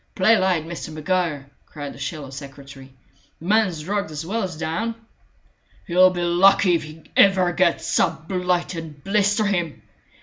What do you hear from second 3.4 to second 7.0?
man's drugged, as well as down." "He'll be lucky if